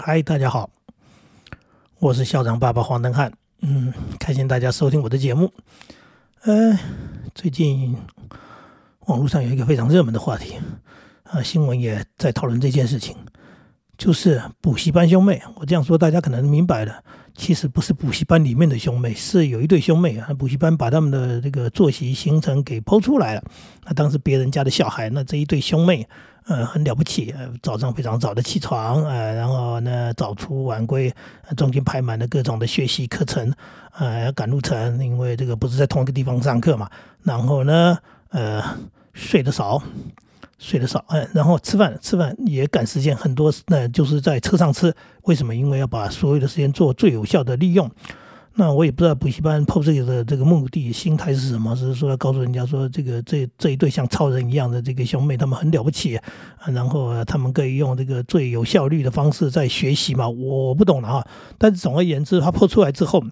[0.00, 0.70] 嗨，大家好，
[1.98, 3.32] 我是校长爸爸黄登汉。
[3.62, 5.52] 嗯，开心大家收听我的节目。
[6.42, 6.78] 呃，
[7.34, 7.96] 最近
[9.06, 10.54] 网络上有一个非常热门的话题，
[11.24, 13.16] 啊，新闻也在讨论这件事情，
[13.98, 15.42] 就是补习班兄妹。
[15.56, 17.02] 我这样说，大家可能明白了。
[17.38, 20.34] 其实不是补习班里面的兄妹，是有一对兄妹啊。
[20.34, 23.42] 补习班把他们的这个作息行程给剖出来了。
[23.86, 26.06] 那当时别人家的小孩，那这一对兄妹，
[26.46, 31.14] 呃，很了不起，呃，早上非常早的起床，呃，然后呢早出晚归，
[31.56, 33.54] 中间排满了各种的学习课程，
[33.96, 36.90] 呃，要赶路程，因为这个不是在同一个地方上课嘛。
[37.22, 37.96] 然后呢，
[38.30, 38.60] 呃，
[39.14, 39.80] 睡得少。
[40.58, 44.92] 睡得少，哎，然后吃饭，吃饭也赶时间，很多那就是在车上吃。
[45.22, 45.54] 为什么？
[45.54, 47.90] 因为要把所有的时间做最有效的利用。
[48.54, 56.24] 那我也不知道补习班抛这个的这个目的心态是什么，是说要告诉人家说，这个这这一对像超人一样的这个兄妹，他们很了不起啊，
[56.66, 60.28] 然后他们可以用这个最有效率的方式在学习嘛。
[60.28, 63.22] 我不懂了哈，但是总而言之，他抛出来之后。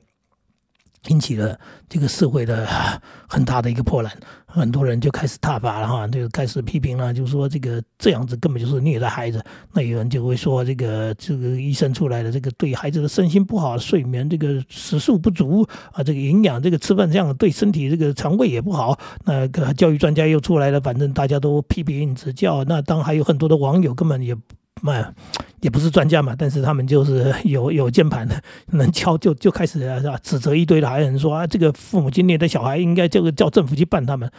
[1.09, 2.67] 引起了这个社会的
[3.29, 4.13] 很大的一个波澜，
[4.47, 9.45] 很多人就开始挞伐了哈，就开始批评了，就说这个这样子根本就是虐待孩子。
[9.73, 18.99] 那有人就会说，这个这个医生出来的这个对孩子的身心不好，睡眠这个食宿不足啊，这个营养这个吃饭这样对身体这个肠胃也不好。
[19.25, 22.65] 那个教育专家又出来了，反正大家都批评指教。
[22.65, 24.37] 那当还有很多的网友根本也。
[24.83, 25.13] 嘛，
[25.61, 28.41] 也不是专家嘛，但是他们就是 有有键盘的，
[28.73, 30.19] 能敲就就开始是吧？
[30.23, 34.31] 指责一堆的，还有人说啊，这个父母亲虐待小孩，应该这个叫政府去办他们。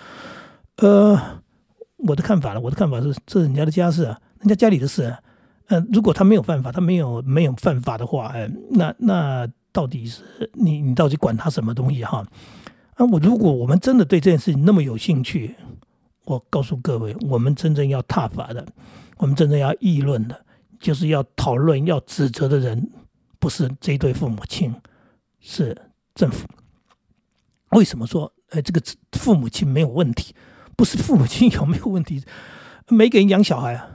[0.77, 1.19] 呃，
[1.97, 5.13] 我的看法呢，我的看法是，这是人家的家事啊，人家家里的事。
[5.69, 10.22] 嗯，如果他没有犯法，他没有没有犯法的话，哎，那那到底是
[10.53, 12.25] 你你到底管他什么东西哈？
[12.94, 15.55] 啊，我如果我们真的对这件事情那么有兴趣，
[16.25, 18.66] 我告诉各位，我们真正要踏法的。
[19.17, 20.45] 我们真正要议论的，
[20.79, 22.89] 就是要讨论、要指责的人，
[23.39, 24.73] 不是这对父母亲，
[25.39, 25.75] 是
[26.15, 26.47] 政府。
[27.71, 28.81] 为什么说，呃，这个
[29.13, 30.33] 父母亲没有问题？
[30.75, 32.23] 不是父母亲有没有问题？
[32.88, 33.89] 每个人养小孩啊，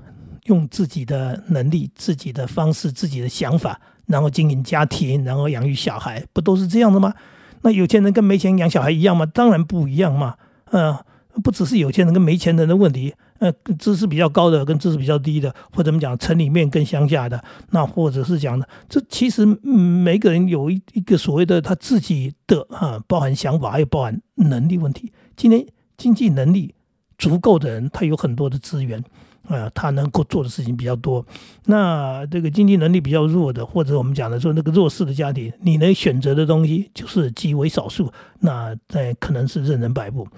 [0.45, 7.15] 用自己的能力、自己的方式、自己的想法，然后经营家庭，然后养育小孩，不都是这样的吗？
[7.63, 9.25] 那有钱人跟没钱养小孩一样吗？
[9.25, 10.37] 当然不一样嘛。
[10.73, 10.99] 嗯，
[11.43, 13.15] 不只是有钱人跟没钱人的问题。
[13.43, 25.13] 呃，知识比较高的跟知识比较低的，或者怎么讲，城里面跟乡下的，那或者是讲的，这其实每个人有一一个所谓的他自己的啊，包含想法，还有包含能力问题。
[25.37, 25.67] 今天
[25.97, 26.73] 经济能力
[27.19, 29.03] 足够的人，他有很多的资源，
[29.49, 31.27] 啊，他能够做的事情比较多。
[31.67, 40.29] 那这个经济能力比较弱的，或者我们讲的说那个弱势的家庭，你能选择的东西就是极为少数，那在可能是任人摆布。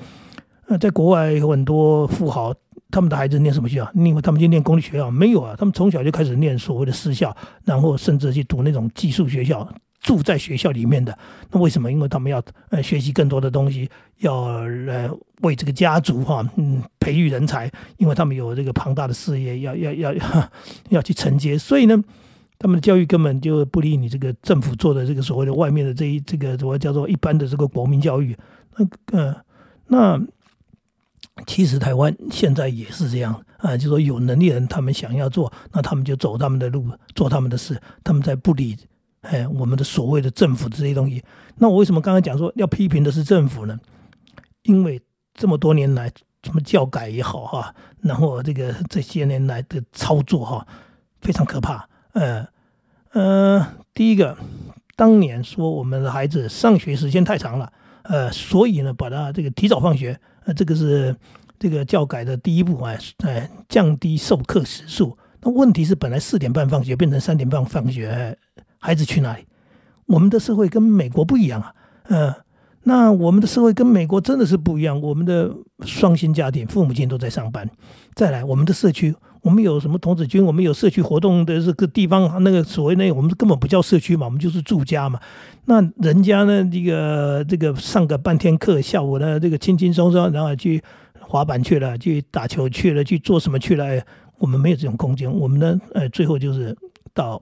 [0.67, 2.55] 那在国外有很多富豪。
[2.95, 3.91] 他们的孩子念什么学校？
[3.93, 5.57] 因为他们去念公立学校没有啊？
[5.59, 9.69] 他们从小就开始念所谓的私校，然后甚至去读那种寄宿学校，
[10.01, 11.19] 住在学校里面的。
[11.51, 11.91] 那为什么？
[11.91, 12.41] 因为他们要
[12.71, 15.11] 呃学习更多的东西，要呃
[15.43, 20.15] 为这个家族哈嗯培育人才，因为他们有这个庞大的事业要要要
[20.91, 21.59] 要去承接。
[21.59, 22.01] 所以呢，
[22.61, 28.37] 他们的教育根本就不理你这个政府做的这个所谓的外面的这一这个什么叫做一般的这个国民教育。
[28.77, 28.87] 那
[29.19, 29.35] 呃
[29.89, 30.23] 那。
[31.47, 38.77] 其实台湾现在也是这样啊，就说有能力人他们想要做，那他们就走他们的路，做他们的事，他们在不理
[39.23, 41.23] 哎我们的所谓的政府这些东西。
[41.57, 43.79] 那我为什么刚刚讲说要批评的是政府呢？
[44.63, 45.03] 因为
[45.35, 46.11] 这么多年来，
[46.45, 50.67] 什么教改也好哈，然后这个这些年来的操作哈，
[51.21, 51.89] 非常可怕。
[52.13, 52.47] 呃
[53.11, 54.39] 呃，第一个，
[54.95, 60.21] 当年说我们的孩子上学时间太长了，呃，所以呢，把他这个提早放学。
[60.45, 61.15] 那这个是
[61.59, 62.95] 这个教改的第一步啊，
[63.25, 65.17] 哎，降低授课时数。
[65.41, 68.37] 那问题是，本来四点半放学变成三点半放学，
[68.79, 69.45] 孩子去哪里？
[70.07, 71.75] 我们的社会跟美国不一样啊，
[72.09, 72.35] 嗯，
[72.83, 75.01] 那我们的社会跟美国真的是不一样。
[75.01, 75.51] 我们的
[75.83, 77.69] 双薪家庭，父母亲都在上班。
[78.15, 80.43] 再来，我们的社区，我们有什么童子军？
[80.43, 85.21] 我们有社区活动的这个地方，那个所谓那，我们根本不叫社区嘛，我们就是住家嘛。
[85.67, 86.65] 那人家呢？
[86.73, 90.83] 这个这个上个半天课，下午呢这个轻轻松松，然后去
[91.21, 94.03] 滑板去了，去打球去了，去做什么去了？
[94.39, 95.31] 我们没有这种空间。
[95.31, 96.75] 我们呢，呃，最后就是
[97.13, 97.41] 到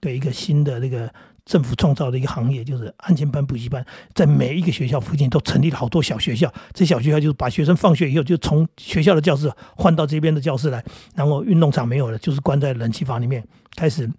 [0.00, 1.12] 对一个新的那个
[1.44, 3.84] 政府创造的一个行业，就是安全班补习班，
[4.14, 6.52] 在每一个学校附近都成立了好多小学校。
[6.72, 10.84] 这小学校就是把学生放学以后就从学校的教室换到这边的教室来，
[11.14, 13.44] 然后运动场没有了，就是关在冷气房里面
[13.74, 14.10] 开始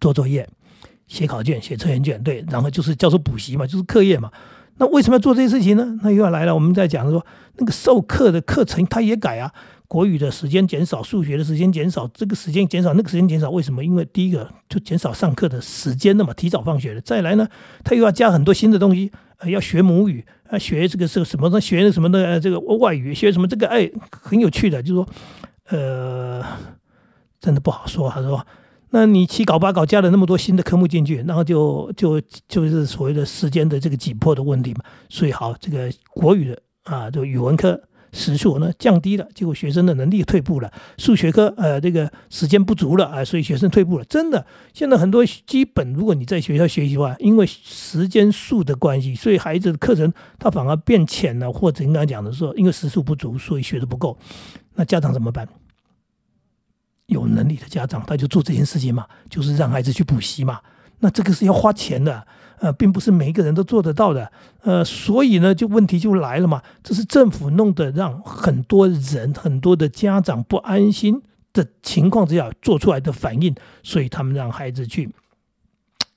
[0.00, 0.48] 做作业。
[1.08, 4.30] 写考卷、写测验卷，对，然后就是叫做补习嘛，就是课业嘛。
[4.78, 5.98] 那为什么要做这些事情呢？
[6.02, 7.26] 那又要来了，我们在讲说，
[7.58, 9.52] 那个授课的课程他也改啊。
[9.92, 13.84] 国语的时间减少，数学的时间减少，这个时间减少，那个时间减少，为什么？
[13.84, 17.00] 因为第一个就减少上课的时间了嘛，提早放学了。
[17.02, 17.46] 再来呢，
[17.84, 21.60] 他又要加很多新的东西，呃，要学母语，啊，学这个是什么呢？
[21.60, 25.08] 学什么的这个外语，学什么这个哎，很有趣的，就是说，
[25.68, 26.42] 呃，
[27.38, 28.08] 真的不好说。
[28.08, 28.46] 他说，
[28.92, 32.18] 那你七搞八搞加了那么多新的科目进去，然后就就
[32.48, 34.80] 就是所谓的时间的这个紧迫的问题嘛。
[35.10, 37.78] 所以好，这个国语的啊，这个语文科。
[38.12, 40.70] 时数呢降低了，结果学生的能力退步了。
[40.98, 44.04] 数学科呃这个时间不足了啊，所以学生退步了。
[44.04, 54.18] 真的，现在很多基本，如果你在学校学习的话，因为时间数的关系，所以孩子的课程他反而变浅了，或者应该讲的说，因为时数不足，所以学的不够。
[54.74, 55.48] 那家长怎么办？
[57.06, 60.60] 有能力的家长他就做这件事情嘛，就是让孩子去补习嘛。
[61.00, 62.26] 那这个是要花钱的。
[62.62, 64.30] 呃，并不是每一个人都做得到的，
[64.62, 66.62] 呃，所以呢，就问题就来了嘛。
[66.80, 71.20] 这是政府弄得让很多人、很多的家长不安心
[71.52, 75.12] 的情况之下做出来的反应，所以他们让孩子去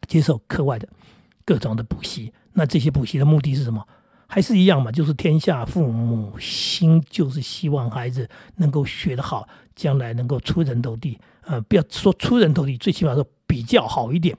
[0.08, 0.88] 接受课外的
[1.44, 2.32] 各种的补习。
[2.54, 3.84] 那这些补习的目的是什么？
[4.28, 11.18] 还是一样嘛，就是天下父母心，就是希望孩子能够学得好，将来能够出人头地。
[11.42, 14.38] 呃，不要说出人头地，最起码说比较好一点。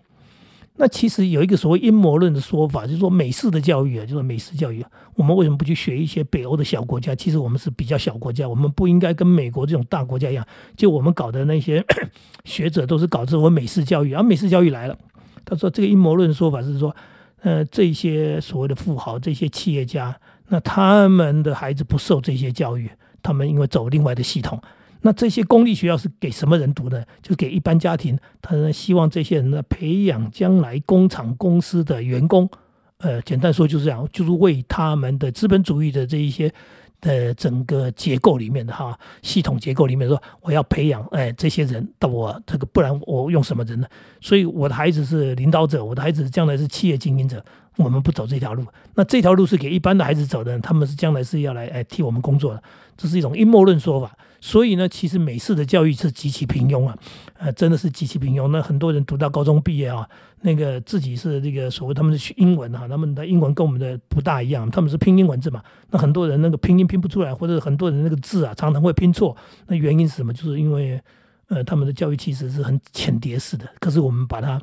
[0.79, 4.85] 那其实有一个所谓阴谋论的说法，就是说美式的教育啊，就是美式教育，
[5.15, 7.15] 我们为什么不去学一些北欧的小国家？
[7.15, 10.47] 其实我们是比较小国家，我们不应该跟美国这种大国家一样。
[10.77, 11.83] 就我们搞的那些
[12.45, 14.99] 学者都是搞这种美式教育，而美式教育来了，
[15.47, 16.95] 他说这个阴谋论说法是说，
[17.41, 20.15] 呃，这些所谓的富豪、这些企业家，
[20.49, 22.91] 那他们的孩子不受这些教育，
[23.23, 24.61] 他们因为走另外的系统。
[25.07, 27.07] 那这些公立学校是给什么人读的？
[27.23, 28.19] 就给一般家庭。
[28.43, 32.51] 他呢希望这些人呢，培养将来工厂公司的员工。
[32.99, 36.53] 呃，简单说就是这样，就是为他们的资本主义的这一些
[37.01, 43.87] 的整个结构里面的哈系统结构里面说，我要培养哎这些人到我这个，不然我用什么人呢？
[44.21, 47.45] 所以我的孩子是领导者，我的孩子将来是企业经营者。
[47.77, 48.65] 我们不走这条路，
[48.95, 52.63] 那这条路是给一般的孩子走的，他们是将来是要来哎替我们工作的，
[52.97, 54.17] 这是一种阴谋论说法。
[54.47, 56.97] 所以呢，其实美式的教育是极其平庸啊，
[57.37, 58.47] 呃，真的是极其平庸。
[58.47, 60.09] 那很多人读到高中毕业啊，
[60.43, 65.61] 那个自己是这个所谓他们是学英文啊，他们的英文跟我们的不大一样，他们是拼音文字嘛。
[65.91, 69.37] 那很多人那个拼音拼不出来，或者很多人那个字啊常常会拼错。
[69.67, 70.33] 那原因是什么？
[70.33, 71.03] 就是因为
[71.49, 74.63] 呃他们的教育其实是很浅碟式的，可是我们把它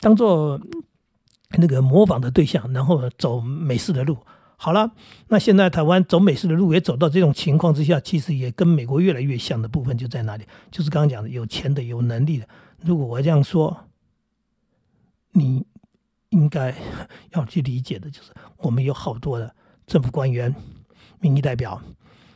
[0.00, 0.60] 当做。
[1.58, 4.16] 那个模仿的对象，然后走美式的路。
[4.62, 4.92] 好了，
[5.28, 10.44] 那现在台湾走美式的路也走到这种情况之下，其实也跟美国越来越像的部分就在哪里？
[10.70, 12.46] 就是刚刚讲的，有钱的、有能力的。
[12.82, 13.74] 如果我这样说，
[15.32, 15.64] 你
[16.28, 16.74] 应该
[17.30, 19.54] 要去理解的，就是我们有好多的
[19.86, 20.54] 政府官员、
[21.20, 21.80] 民意代表，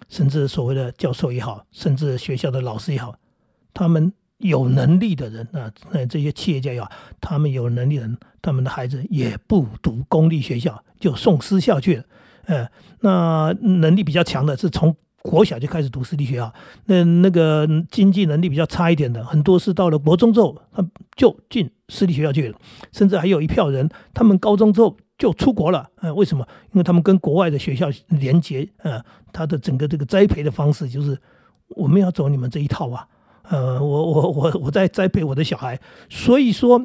[0.09, 3.19] 甚至所谓的教授也好，甚至学校的老师也好，
[3.75, 4.15] 他们。
[4.39, 6.91] 有能力的人啊，那这些企业家呀，
[7.21, 12.05] 他们有能力的人，他们的孩子也不读公立学校，就送私校去了。
[12.47, 12.69] 呃，
[13.01, 16.53] 那能力比较强的，是从国小就开始读私立学校。
[16.87, 22.59] 那那个经济能力比较差一点的，很多是到了国中之后，他就进私立学校去了。
[22.93, 25.89] 甚至还有一票人，他们高中之后就出国了。
[26.03, 26.47] 呃，为什么？
[26.73, 28.69] 因为他们跟国外的学校连接。
[28.79, 29.03] 呃，
[29.33, 31.17] 他的整个这个栽培的方式就是，
[31.69, 33.09] 我们要走你们这一套啊。
[33.49, 36.83] 呃，我我我我在栽培我的小孩，所以说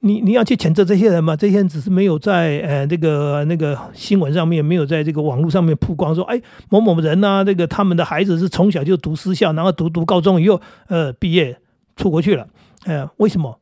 [0.00, 1.36] 你你要去谴责这些人嘛？
[1.36, 6.40] 这些人只是没有在呃那个那个新闻上面，没有在这个网络上面曝光，说哎
[6.70, 11.58] 某某人呐，这个他们的孩子是从小就读私校，然后读读高中以后，呃毕业
[11.94, 12.48] 出国去了，
[12.84, 13.58] 呃为什么？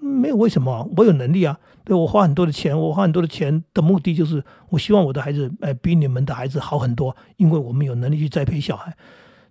[0.00, 0.88] 没有为什么？
[0.96, 8.96] 我有能力啊，对我花很多的钱，我花很多的钱的目的就是我希望我的孩子哎比你们的孩子好很多，因为我们有能力去栽培小孩。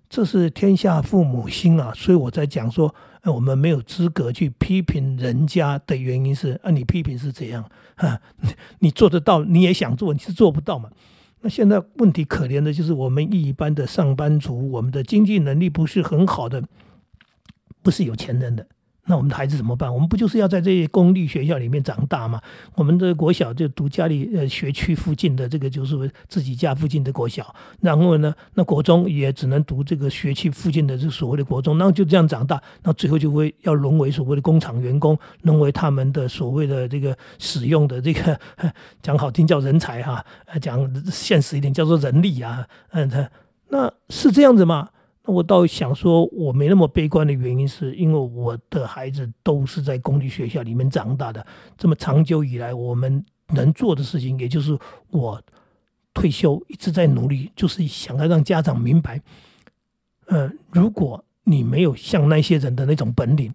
[0.09, 2.93] 这是天下父母心啊，所以我在讲说，
[3.25, 7.63] 我们没有资格去批评人家的原因是，啊，你批评是怎样？
[7.95, 8.19] 哈，
[8.79, 10.89] 你做得到，你也想做，你是做不到嘛？
[11.41, 16.63] 那现在问题可怜的就是我们一般的上班族，我们的经济能力不是很好的，
[17.83, 18.65] 不是有钱人的。
[19.09, 19.91] 那我们的孩子怎么办？
[19.91, 22.39] 我们不就是要在这些公立学校里面长大吗？
[22.75, 38.39] 我们的国小就读家里呃学区附近的这个就是自己家附近的国小，然后呢，那国中也只能读这个学区附近的这所谓的国中，那就这样长大，那最后就会要沦为所谓的工厂员工，沦为他们的所谓的这个使用的这个
[39.01, 40.23] 讲好听叫人才哈，
[40.61, 43.27] 讲现实一点叫做人力啊，嗯，
[43.69, 44.89] 那是这样子吗？
[45.29, 51.45] 我倒想说，我没那么悲观的原因，是因为我的孩子都是在公立学校里面长大的。
[51.77, 54.77] 这么长久以来，我们能做的事情，也就是
[55.12, 55.41] 我
[56.13, 59.21] 退休一直在努力，就是想要让家长明白，
[60.25, 63.53] 呃，如果你没有像那些人的那种本领，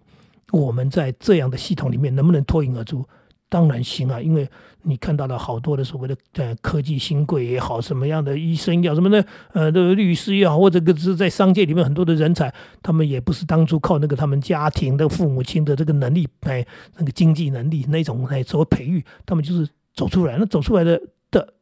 [0.51, 3.05] 我们在这样的系统里面能不能脱颖而出？
[3.47, 4.49] 当然行啊，因为
[4.81, 16.65] 你看到了好多的所谓的呃科技新贵也好，什么样的医生要什么的，呃，的律师也好，或者个是在商界里面很多的人才，他们也不是当初靠那个他们家庭的父母亲的这个能力，哎，
[16.97, 20.37] 那个经济能力那种哎所培育，他们就是走出来。
[20.37, 21.53] 那走出来的的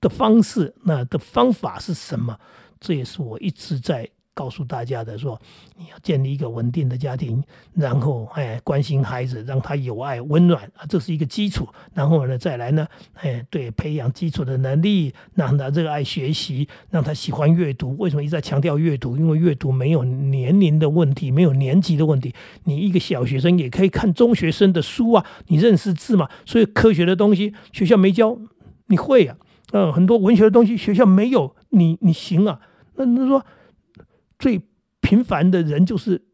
[0.00, 2.38] 的方式，那的方法是什么？
[2.78, 4.08] 这也是我一直在。
[4.34, 5.38] 告诉大家的说，
[5.76, 7.42] 你要建立一个稳定的家庭，
[7.74, 11.68] 然后哎关心孩子，让他有爱温暖啊，这是一个基础。
[11.92, 17.96] 然后呢，再来呢，哎对，培养基础的能力，让他热爱学习，让他喜欢阅读。
[17.98, 19.16] 为什么一再强调阅读？
[19.16, 22.34] 因为阅读没有年龄的问题，没有年级的问题。
[22.64, 26.28] 你一个小学生也可以看中学生的书啊，你认识字嘛？
[26.46, 28.38] 所以科学的东西学校没教，
[28.86, 29.36] 你会啊？
[29.72, 32.60] 嗯，很多文学的东西学校没有，你你行啊？
[32.94, 33.44] 那那说。
[34.40, 34.62] 最
[35.00, 36.24] 平凡的人就是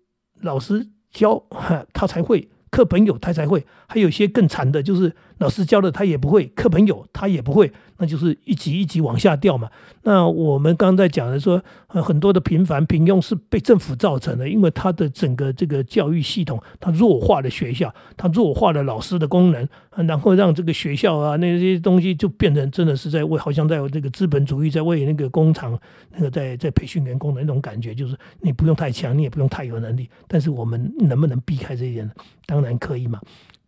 [0.40, 1.44] 老师教
[1.92, 7.72] 他才会，课本有他才会，还有些更惨的，就是老师教的他也不会，课本有他也不会。
[7.98, 9.70] 那就是一级一级往下掉嘛。
[10.02, 19.66] 那我们刚才讲的说，呃，很多的平凡平庸是被政府造成的，因为它的整个这个教育系统，它弱化了学校，它弱化了老师的功能，
[20.06, 25.78] 然后让这个学校啊那些东西就变成真的是在为，好像在这个资本主义在为那个工厂
[26.12, 32.10] 那个在在培训员工的那种感觉，就是你不用太强，你也不用太有能力，但是我们能不能避开这一点？
[32.44, 33.18] 当然可以嘛。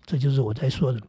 [0.04, 1.00] 这就是我在说的，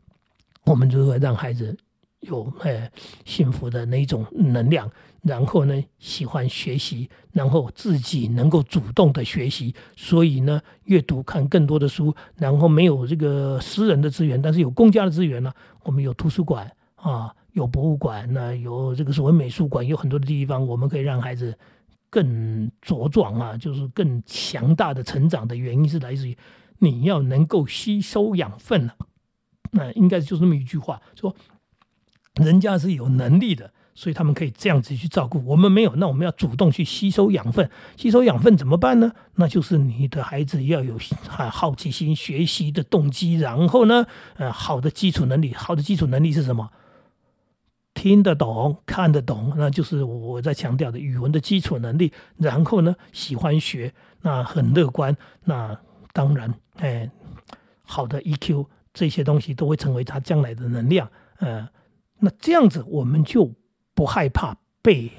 [0.65, 1.77] 我们如何让孩子。
[2.21, 2.91] 有呃
[3.23, 21.57] 幸福的那种能量，然后呢喜欢学习，然后自己能够主动的学习，所以呢阅读看更多的书，然后没有这个私人的资源，但是有公家的资源呢，我们有图书馆啊，有博物馆，那有这个所谓美术馆，有很多的地方，我们可以让孩子
[22.09, 26.37] 更茁壮啊，就是更强大的成长的原因是来自于
[26.79, 28.95] 你要能够吸收养分了，
[29.71, 31.35] 那应该就是那么一句话说。
[32.35, 37.69] 人家是有能力的，所以他们可以这样子去照顾我们没有，那我们要主动去吸收养分。
[37.97, 39.11] 吸收养分怎么办呢？
[39.35, 40.97] 那就是你的孩子要有
[41.51, 44.05] 好奇心、学习的动机，然后呢，
[44.37, 45.53] 呃，好的基础能力。
[45.53, 46.69] 好的基础能力是什么？
[47.93, 52.13] 听得懂、看得懂，那就是我在强调的语文的基础能力。
[52.37, 55.77] 然后呢，喜欢学，那很乐观，那
[56.13, 57.09] 当然，哎，
[57.83, 61.67] 好的 EQ 这些东西都会成为他将来的能量，呃。
[62.21, 63.49] 那这样子，我们就
[63.93, 65.09] 不害怕被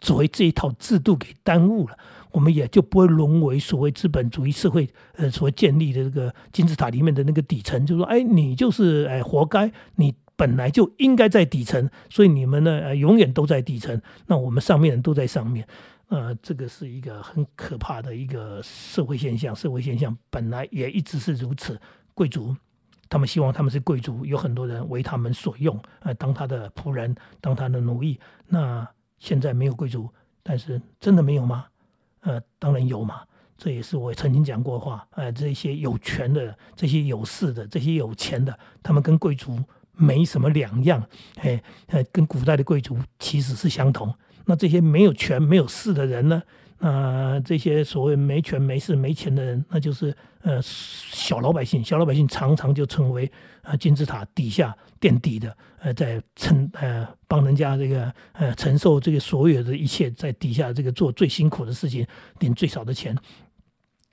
[0.00, 1.98] 所谓这一套制度给耽误了，
[2.30, 15.68] 我们也就不会沦为所谓资本主义社会呃所建立的这个金字塔里面的那个底层，就说哎，你就是哎活该，你本来就应该在底层，所以你们呢永远都在底层，那我们上面人都在上面，
[16.08, 21.78] 呃，这个是一个很可怕的一个社会现象，社会现象本来也一直是如此，
[22.14, 22.56] 贵族。
[23.08, 28.18] 他们希望他们是贵族，有很多人为他们所用，呃，当他的仆人，当他的奴役。
[28.46, 28.86] 那
[29.18, 30.08] 现在没有贵族，
[30.42, 31.66] 但是真的没有吗？
[32.20, 33.22] 呃，当然有嘛。
[33.56, 35.06] 这也是我曾经讲过话。
[35.10, 39.58] 呃，这些有权的、这些有势的、这些有钱的，他们跟贵族
[39.92, 41.04] 没什么两样。
[41.36, 44.14] 哎，呃，跟古代的贵族其实是相同。
[44.44, 46.42] 那这些没有权、没有势的人呢？
[46.80, 51.82] 那这些所谓没权没势没钱的人，那就是呃小老百姓。
[51.82, 53.30] 小老百姓常常就成为
[53.62, 62.06] 呃金字塔底下垫底的，呃在承呃帮人家这个呃承受这个所有的一切，在底下这个做最辛苦的事情，
[62.38, 63.16] 领最少的钱。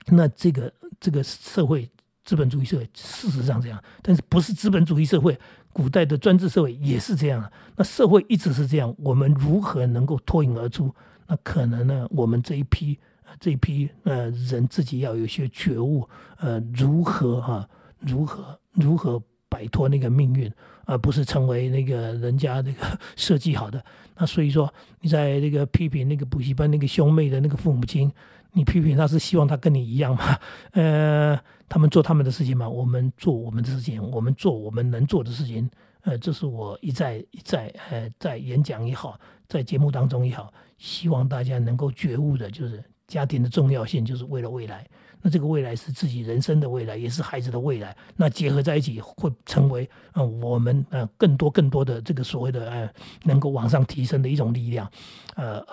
[0.08, 1.88] 那这个这个社会
[2.24, 5.38] 资本主义社会事实上这样，但是不是资本主义社会，
[5.72, 7.48] 古代的专制社会也是这样。
[7.76, 10.92] 那社会一直是这样，我们如何能够脱颖而出？
[11.26, 12.98] 那可能呢，我们这一批
[13.40, 17.68] 这一批呃人自己要有些觉悟，呃，如何哈，
[17.98, 20.52] 如何如何摆脱那个命运，
[20.84, 23.84] 而不是成为那个人家那个 设计好的。
[24.16, 28.10] 那所以说，你在那个批评那个补习班那个兄妹的那个父母亲，
[28.52, 30.38] 你批评他是希望他跟你一样吗？
[30.72, 35.68] 呃，他们做他们的事情嘛，我们做我们的事情，我们做我们能做的事情。
[36.02, 39.18] 呃，这是我一再一再呃在演讲也好，
[39.48, 40.52] 在节目当中也好。
[40.78, 44.86] 希望大家能够觉悟的，就是家庭的重要性，就是为了未来。
[45.22, 47.96] 那这个未来是自己人生的未来，也是孩子的未来。
[48.14, 54.88] 那结合在一起，会成为嗯我们呃更多更多的这个所谓的呃能够往上提升的一种力量，
[55.34, 55.64] 呃，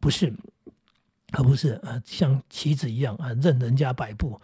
[0.00, 0.32] 不是，
[1.32, 4.40] 而不是呃像棋子一样啊任人家摆布。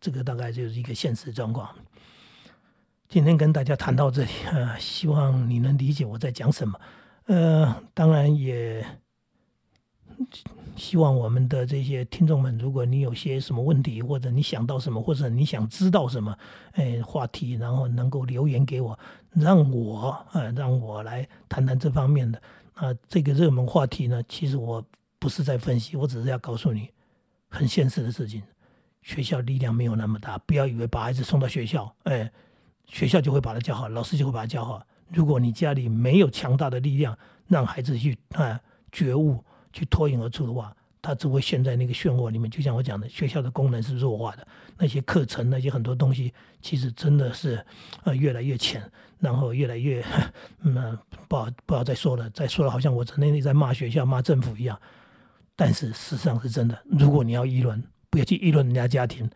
[0.00, 1.72] 这个大概就是一个现实状况。
[3.08, 6.78] 今天跟大家谈到这里啊，希望你能理解我在讲什么。
[7.26, 8.84] 呃，当然也。
[10.74, 16.36] 希望我们的这些听众们，如果你有些什么问题，或者你想到什么，或者你想知道什么，
[16.72, 18.98] 哎，话题，然后能够留言给我，
[19.32, 22.40] 让我，呃，让我来谈谈这方面的。
[22.74, 24.82] 啊，这个热门话题呢，其实我
[25.18, 26.88] 不是在分析，我只是要告诉你
[27.48, 28.42] 很现实的事情。
[29.02, 32.30] 学校力量没有那么大，不要以为把孩子送到学校，哎，
[32.86, 34.82] 学校就会把他教好，老师就会把他教好。
[35.12, 37.16] 如果你家里没有强大的力量，
[37.48, 39.42] 让孩子去啊觉悟。
[39.74, 42.50] 去脱颖而出的话，他只会陷在那个漩涡里面。
[42.50, 47.64] 就像我讲的，学校的功能是弱化的，那些课程、那些很多东西，其实真的是
[48.04, 48.82] 呃越来越浅，
[49.18, 50.04] 然后越来越
[50.60, 54.78] 嗯不好不好再说了，再说了好像我整天在骂学校、骂政府一样。
[55.56, 56.78] 但是事实上是真的。
[56.84, 59.30] 如果你要议论，不要去议论人家家庭，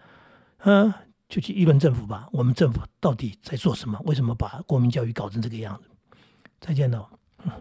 [0.65, 0.93] 嗯，
[1.29, 2.29] 就去议论政府吧。
[2.33, 4.01] 我们政府到底在做什么？
[4.05, 5.89] 为什么把国民教育搞成这个样子？
[6.61, 7.09] 再见了。
[7.45, 7.53] 嗯。